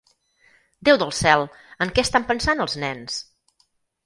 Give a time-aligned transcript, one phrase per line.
[0.87, 1.45] Déu del cel,
[1.87, 3.21] en què estan pensant els nens?